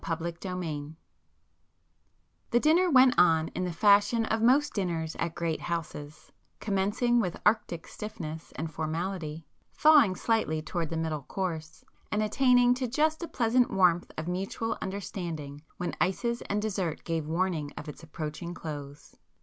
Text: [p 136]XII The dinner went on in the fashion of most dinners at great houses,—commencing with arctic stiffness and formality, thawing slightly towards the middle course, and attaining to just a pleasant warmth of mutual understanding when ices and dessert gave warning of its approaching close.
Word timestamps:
[p 0.03 0.07
136]XII 0.13 0.95
The 2.49 2.59
dinner 2.59 2.89
went 2.89 3.13
on 3.19 3.49
in 3.49 3.65
the 3.65 3.71
fashion 3.71 4.25
of 4.25 4.41
most 4.41 4.73
dinners 4.73 5.15
at 5.19 5.35
great 5.35 5.61
houses,—commencing 5.61 7.19
with 7.21 7.39
arctic 7.45 7.85
stiffness 7.85 8.51
and 8.55 8.73
formality, 8.73 9.45
thawing 9.75 10.15
slightly 10.15 10.59
towards 10.63 10.89
the 10.89 10.97
middle 10.97 11.21
course, 11.21 11.83
and 12.11 12.23
attaining 12.23 12.73
to 12.73 12.87
just 12.87 13.21
a 13.21 13.27
pleasant 13.27 13.69
warmth 13.69 14.11
of 14.17 14.27
mutual 14.27 14.75
understanding 14.81 15.61
when 15.77 15.93
ices 16.01 16.41
and 16.49 16.63
dessert 16.63 17.03
gave 17.03 17.27
warning 17.27 17.71
of 17.77 17.87
its 17.87 18.01
approaching 18.01 18.55
close. 18.55 19.15